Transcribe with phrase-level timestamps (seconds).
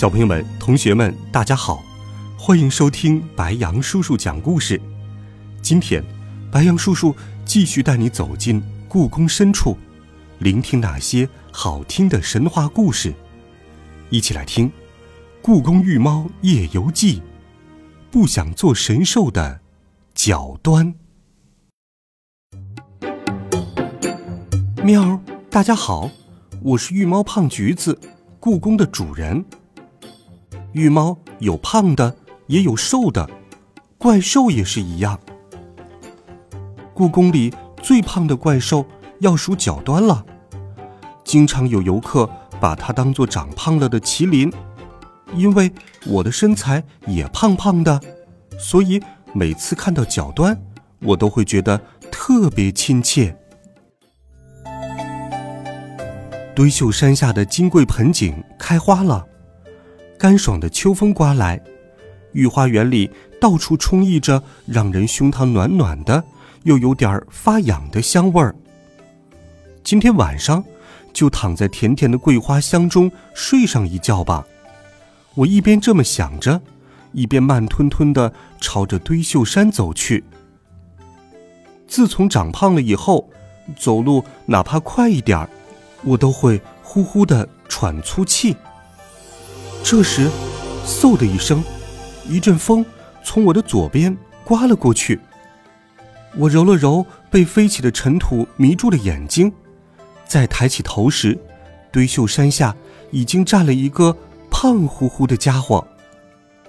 [0.00, 1.84] 小朋友们、同学们，大家好，
[2.38, 4.80] 欢迎收听白杨叔叔讲故事。
[5.60, 6.02] 今天，
[6.50, 7.14] 白杨叔叔
[7.44, 9.76] 继续带你走进故宫深处，
[10.38, 13.12] 聆听那些好听的神话故事。
[14.08, 14.68] 一起来听
[15.42, 17.18] 《故宫御猫夜游记》，
[18.10, 19.60] 不想做神兽的
[20.14, 20.94] 角端。
[24.82, 25.20] 喵，
[25.50, 26.10] 大家好，
[26.62, 28.00] 我是御猫胖橘子，
[28.40, 29.44] 故宫的主人。
[30.72, 33.28] 御猫有胖的，也有瘦的，
[33.98, 35.18] 怪兽也是一样。
[36.94, 38.86] 故宫里最胖的怪兽
[39.20, 40.24] 要数角端了，
[41.24, 42.28] 经常有游客
[42.60, 44.52] 把它当做长胖了的麒麟。
[45.34, 45.72] 因为
[46.06, 48.00] 我的身材也胖胖的，
[48.58, 49.00] 所以
[49.32, 50.60] 每次看到角端，
[51.00, 51.80] 我都会觉得
[52.10, 53.36] 特别亲切。
[56.54, 59.26] 堆秀山下的金桂盆景开花了。
[60.20, 61.58] 干爽的秋风刮来，
[62.32, 66.22] 御花园里到处充溢着让人胸膛暖暖的，
[66.64, 68.54] 又有点发痒的香味儿。
[69.82, 70.62] 今天晚上
[71.14, 74.46] 就躺在甜甜的桂花香中睡上一觉吧。
[75.34, 76.60] 我一边这么想着，
[77.12, 80.22] 一边慢吞吞的朝着堆秀山走去。
[81.88, 83.30] 自从长胖了以后，
[83.74, 85.48] 走路哪怕快一点儿，
[86.04, 88.54] 我都会呼呼的喘粗气。
[89.82, 90.30] 这时，
[90.86, 91.62] 嗖的一声，
[92.28, 92.84] 一阵风
[93.24, 95.18] 从我的左边刮了过去。
[96.36, 99.52] 我揉了揉被飞起的尘土迷住了眼睛，
[100.24, 101.36] 再抬起头时，
[101.90, 102.76] 堆秀山下
[103.10, 104.16] 已经站了一个
[104.48, 105.84] 胖乎乎的家伙。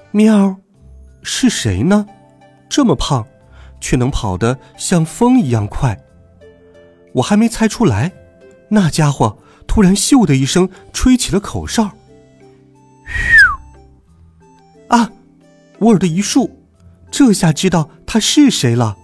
[0.09, 0.55] 喵，
[1.21, 2.05] 是谁呢？
[2.67, 3.23] 这么胖，
[3.79, 5.95] 却能跑得像风一样快。
[7.13, 8.11] 我还没猜出来，
[8.69, 11.91] 那家伙突然咻的一声吹起了口哨。
[14.87, 15.09] 啊！
[15.79, 16.49] 我耳朵一竖，
[17.09, 18.95] 这下知道他是谁了。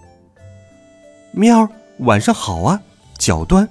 [1.31, 1.67] 喵，
[1.99, 2.81] 晚上好啊，
[3.17, 3.67] 脚端。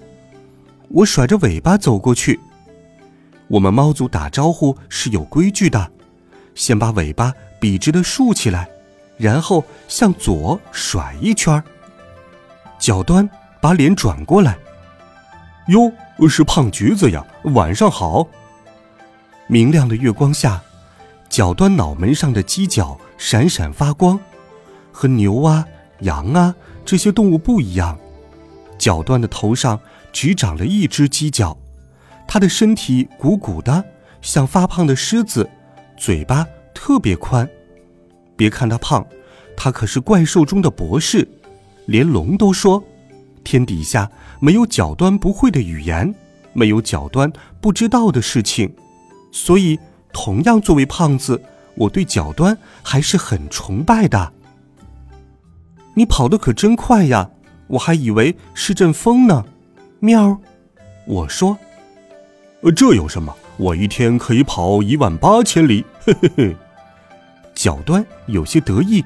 [0.88, 2.38] 我甩着尾巴走过去。
[3.48, 5.91] 我们猫族打招呼是有规矩的，
[6.54, 8.68] 先把尾巴笔直的竖起来，
[9.16, 11.62] 然后向左甩一圈。
[12.78, 13.28] 脚端
[13.60, 14.56] 把脸转过来。
[15.68, 15.92] 哟，
[16.28, 17.24] 是胖橘子呀，
[17.54, 18.26] 晚上好。
[19.48, 20.60] 明亮的月光下，
[21.28, 24.18] 角端脑门上的犄角闪闪发光，
[24.90, 25.64] 和牛啊、
[26.00, 26.52] 羊啊
[26.84, 27.96] 这些动物不一样。
[28.76, 29.78] 角端的头上
[30.12, 31.56] 只长了一只犄角，
[32.26, 33.84] 它的身体鼓鼓的，
[34.20, 35.48] 像发胖的狮子，
[35.96, 37.48] 嘴巴特别宽。
[38.36, 39.06] 别看它胖，
[39.56, 41.26] 它可是怪兽中的博士，
[41.86, 42.82] 连龙都说，
[43.44, 46.12] 天底下没有角端不会的语言，
[46.52, 48.74] 没有角端不知道的事情。
[49.36, 49.78] 所以，
[50.14, 51.42] 同样作为胖子，
[51.74, 54.32] 我对角端还是很崇拜的。
[55.92, 57.28] 你跑得可真快呀！
[57.66, 59.44] 我还以为是阵风呢。
[60.00, 60.38] 喵，
[61.06, 61.58] 我说，
[62.62, 63.36] 呃，这有什么？
[63.58, 65.84] 我一天可以跑一万八千里。
[66.00, 66.56] 嘿嘿嘿。
[67.54, 69.04] 角端有些得意，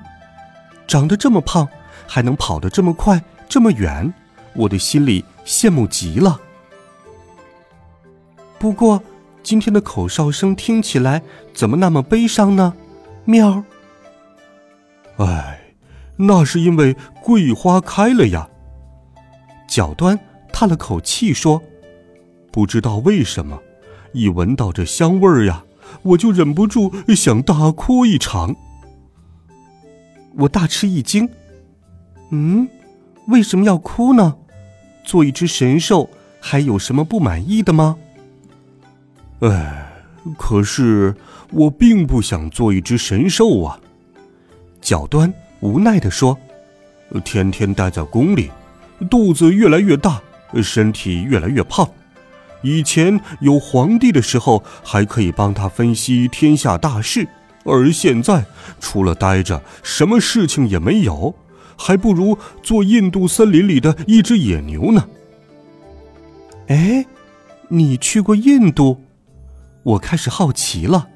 [0.86, 1.66] 长得这么胖，
[2.06, 4.14] 还能跑得这么快这么远，
[4.54, 6.40] 我的心里羡慕极了。
[8.60, 9.02] 不过。
[9.42, 11.22] 今天的口哨声听起来
[11.54, 12.74] 怎么那么悲伤呢？
[13.24, 13.64] 喵。
[15.16, 15.60] 哎，
[16.16, 18.48] 那是因为桂花开了呀。
[19.68, 20.18] 角端
[20.52, 21.62] 叹了口气说
[22.52, 23.60] ：“不知道为什么，
[24.12, 25.64] 一闻到这香味儿呀，
[26.02, 28.54] 我就忍不住想大哭一场。”
[30.38, 31.28] 我大吃一惊。
[32.30, 32.68] 嗯，
[33.26, 34.36] 为什么要哭呢？
[35.04, 36.08] 做一只神兽
[36.40, 37.96] 还有什么不满意的吗？
[39.40, 39.90] 哎，
[40.36, 41.14] 可是
[41.50, 43.80] 我并不想做一只神兽啊！
[44.82, 46.36] 角端无奈地说
[47.24, 48.50] ：“天天待在宫里，
[49.10, 50.20] 肚子越来越大，
[50.62, 51.88] 身体越来越胖。
[52.60, 57.26] 以前有皇帝的时候，还可以帮他分析天下大事，
[57.64, 58.44] 而现在
[58.78, 61.34] 除了待着，什么事情也没有，
[61.78, 65.08] 还不如做印度森林里的一只野牛呢。”
[66.68, 67.06] 哎，
[67.68, 69.00] 你去过印度？
[69.82, 71.08] 我开始好奇了。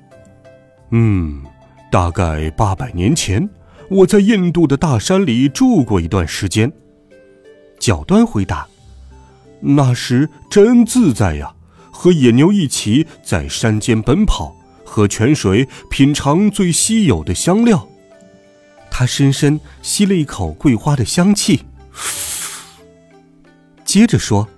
[0.91, 1.43] 嗯，
[1.91, 3.49] 大概八百年前，
[3.91, 6.73] 我在印度的大山里住过一段时间。
[7.79, 8.67] 角端回答
[9.61, 11.55] ：“那时真自在呀，
[11.91, 17.89] 和野牛一起在山间奔跑，喝泉水，品尝最稀有的香料。”
[18.91, 21.65] 他深深吸了一口桂花的香气，
[23.85, 24.49] 接着说。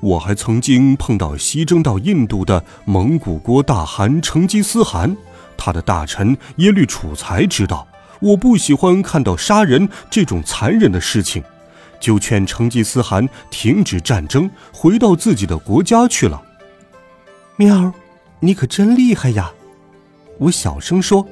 [0.00, 5.16] 我还曾经碰到西征到印度的蒙古国大汗成吉思汗，
[5.56, 7.86] 他的大臣耶律楚材知道
[8.20, 11.42] 我不喜欢看到杀人这种残忍的事情，
[11.98, 16.42] 就劝成吉思汗停止战争，回到自己的国家去了。
[17.56, 17.92] 喵，
[18.40, 19.50] 你可真厉害呀！
[20.38, 21.26] 我小声说：“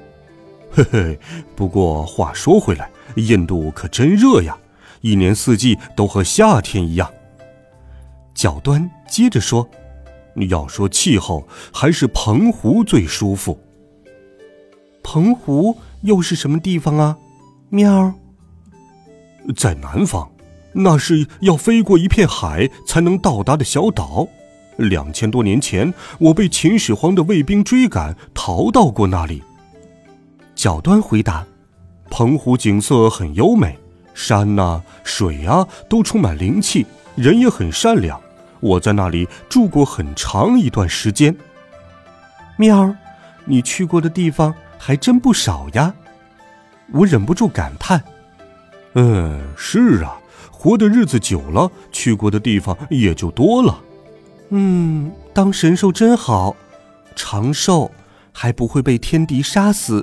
[0.73, 1.21] 嘿嘿，
[1.55, 4.57] 不过话说回来，印度可真热呀，
[5.03, 7.11] 一年四季都和夏天一样。”
[8.35, 9.69] 角端接着说
[10.51, 13.59] ：“要说气候，还是澎湖最舒服。
[15.03, 17.17] 澎湖又是什么地方啊？”
[17.71, 18.15] 喵，
[19.57, 20.31] 在南方，
[20.73, 24.27] 那是要飞过一片海才能到达的小岛。
[24.77, 29.43] 两千多年前，我被秦始皇的卫兵追赶，逃到过那里。
[30.57, 31.47] 角端回答
[32.11, 33.79] ：“澎湖景色很优美，
[34.15, 38.21] 山呐、水啊，都充满灵气，人也很善良。”
[38.65, 41.37] 我在那里住过很长一段时间。
[42.57, 42.97] 喵儿，
[43.45, 45.95] 你去过的地方还真不少呀！
[46.93, 48.03] 我忍不住感叹。
[48.95, 50.17] 嗯，是啊，
[50.51, 53.83] 活的日子久了，去过的地方也就多了。
[54.49, 56.57] 嗯，当神兽真好，
[57.15, 57.91] 长寿，
[58.33, 60.03] 还不会被天敌杀死，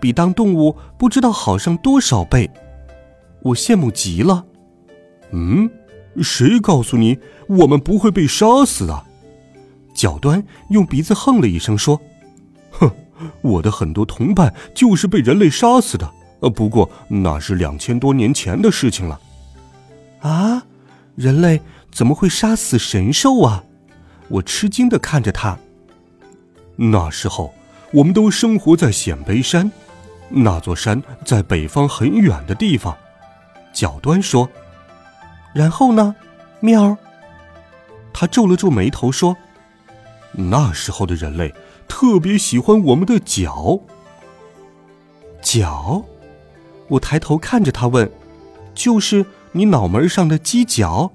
[0.00, 2.50] 比当动物不知道好上多少倍。
[3.42, 4.44] 我羡慕极了。
[5.30, 5.70] 嗯。
[6.20, 9.04] 谁告诉你我们不会被杀死啊？
[9.94, 12.00] 角端用鼻子哼了一声说
[12.72, 12.90] ：“哼，
[13.40, 16.10] 我的很多同伴就是被人类杀死的。
[16.40, 19.20] 呃，不过那是两千多年前的事情了。”
[20.20, 20.64] 啊，
[21.14, 21.60] 人类
[21.90, 23.64] 怎么会杀死神兽啊？
[24.28, 25.58] 我吃惊的看着他。
[26.76, 27.52] 那时候
[27.92, 29.70] 我们都生活在显卑山，
[30.30, 32.96] 那座山在北方很远的地方。
[33.72, 34.48] 角端说。
[35.52, 36.14] 然后呢，
[36.60, 36.96] 喵。
[38.12, 39.36] 他皱了皱眉头说
[40.32, 41.52] ：“那时候的人类
[41.88, 43.80] 特别喜欢我们的脚。”
[45.42, 46.04] 脚？
[46.88, 48.10] 我抬头看着他问
[48.74, 51.10] ：“就是你脑门上的犄角？”“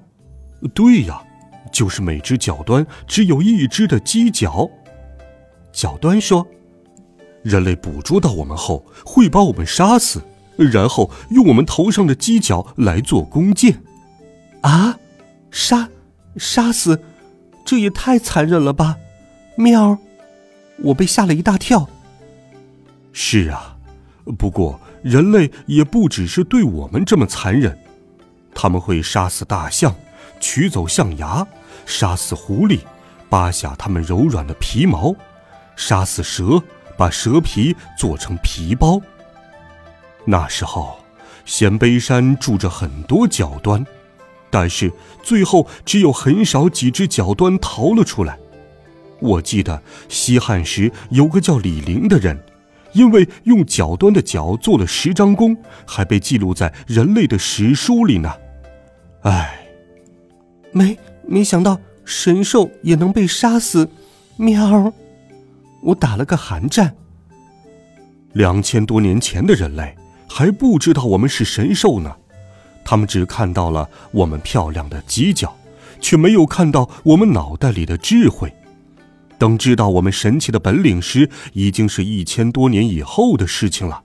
[0.74, 1.22] 对呀，
[1.72, 4.68] 就是每只脚端只有一只的犄角。”
[5.72, 6.46] 脚端说
[7.42, 10.22] ：“人类捕捉到我们后，会把我们杀死，
[10.56, 13.82] 然后用我们头上的犄角来做弓箭。”
[14.62, 14.98] 啊，
[15.50, 15.88] 杀，
[16.36, 17.00] 杀死，
[17.64, 18.96] 这也太残忍了吧！
[19.56, 19.98] 喵，
[20.78, 21.88] 我被吓了一大跳。
[23.12, 23.76] 是啊，
[24.38, 27.78] 不过人类也不只是对我们这么残忍，
[28.54, 29.94] 他们会杀死大象，
[30.40, 31.46] 取走象牙；
[31.86, 32.80] 杀死狐狸，
[33.28, 35.14] 扒下它们柔软的皮毛；
[35.76, 36.62] 杀死蛇，
[36.96, 39.00] 把蛇皮做成皮包。
[40.24, 40.98] 那时候，
[41.44, 43.84] 鲜卑山住着很多角端。
[44.50, 44.92] 但是
[45.22, 48.38] 最后只有很少几只角端逃了出来。
[49.20, 52.38] 我记得西汉时有个叫李陵的人，
[52.92, 58.32] 因为用角端的角做了十张弓，还被记录在人类的史书里呢。
[59.22, 59.66] 唉，
[60.72, 63.90] 没没想到神兽也能被杀死，
[64.36, 64.92] 喵！
[65.82, 66.94] 我打了个寒战。
[68.34, 69.96] 两千多年前的人类
[70.28, 72.14] 还不知道我们是神兽呢。
[72.90, 75.54] 他们只看到了我们漂亮的犄角，
[76.00, 78.50] 却没有看到我们脑袋里的智慧。
[79.36, 84.02] 等知道我们神奇的本领时，已经是一千多年以后的事情了。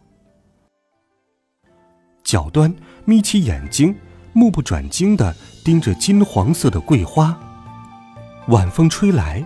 [2.26, 2.76] 角端
[3.06, 3.96] 眯起眼睛，
[4.34, 7.40] 目不转睛地盯着金黄色的桂花。
[8.50, 9.46] 晚风吹来，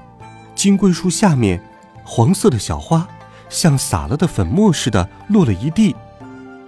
[0.55, 1.61] 金桂树下面，
[2.03, 3.07] 黄色的小花
[3.49, 5.95] 像撒了的粉末似的落了一地。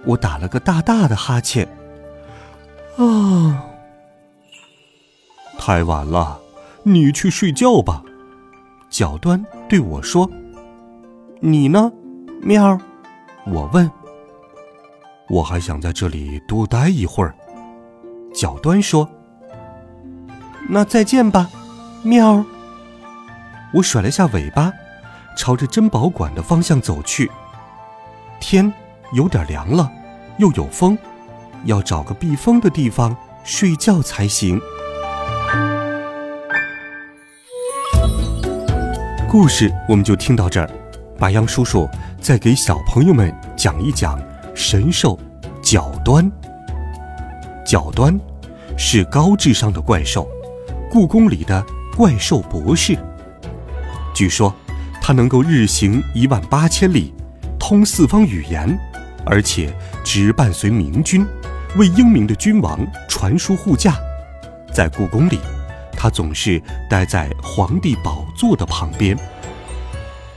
[0.04, 1.66] 我打了个大大的哈欠。
[3.00, 3.64] 啊！
[5.58, 6.38] 太晚了，
[6.82, 8.02] 你去睡觉吧。
[8.90, 10.30] 角端对我说
[11.40, 11.90] ：“你呢，
[12.42, 12.78] 喵？”
[13.46, 13.90] 我问。
[15.28, 17.34] 我还想在这里多待一会儿。
[18.34, 19.08] 角端说
[20.68, 21.48] ：“那再见吧，
[22.02, 22.44] 喵。”
[23.72, 24.72] 我甩了下尾巴，
[25.36, 27.30] 朝着珍宝馆的方向走去。
[28.40, 28.70] 天
[29.12, 29.90] 有点凉了，
[30.38, 30.98] 又有风。
[31.64, 34.60] 要找个避风的地方睡觉才行。
[39.28, 40.68] 故事我们就听到这儿，
[41.18, 41.88] 白杨叔叔
[42.20, 44.20] 再给小朋友们讲一讲
[44.54, 45.18] 神兽
[45.62, 46.30] 角端。
[47.64, 48.18] 角端
[48.76, 50.28] 是高智商的怪兽，
[50.90, 51.64] 故宫里的
[51.96, 52.98] 怪兽博士。
[54.12, 54.52] 据说
[55.00, 57.14] 它能够日行一万八千里，
[57.58, 58.76] 通四方语言，
[59.24, 61.24] 而且只伴随明君，
[61.76, 63.96] 为英明的君王传书护驾。
[64.72, 65.38] 在故宫里。
[66.02, 66.58] 他总是
[66.88, 69.14] 待在皇帝宝座的旁边。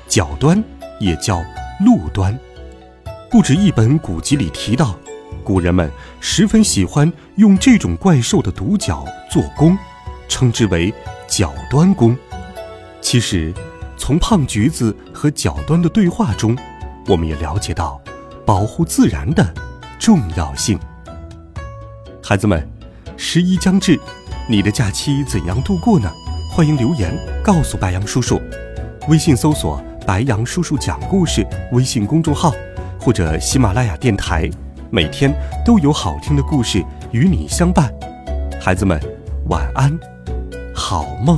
[0.10, 0.62] 角端
[1.00, 1.42] 也叫
[1.86, 2.38] 鹿端，
[3.32, 4.94] 不止一本古籍里提到，
[5.42, 9.78] 古人们十分喜欢用这种怪兽的独角做弓，
[10.28, 10.94] 称之为
[11.30, 12.14] 角端弓。
[13.00, 13.54] 其实，
[13.96, 16.58] 从胖橘子和角端的对话中，
[17.08, 18.02] 我们也了解到
[18.46, 19.54] 保护自然的
[19.98, 20.78] 重要性。
[22.26, 22.66] 孩子们，
[23.18, 24.00] 十一将至。
[24.48, 26.10] 你的假期怎样度过呢？
[26.50, 27.14] 欢迎留言
[27.44, 28.42] 告诉白杨叔叔。
[29.10, 32.54] 微信搜索“白杨叔叔讲故事”微信公众号，
[32.98, 34.50] 或者喜马拉雅电台，
[34.90, 35.34] 每天
[35.66, 37.94] 都有好听的故事与你相伴。
[38.62, 38.98] 孩子们，
[39.50, 40.00] 晚安，
[40.74, 41.38] 好梦。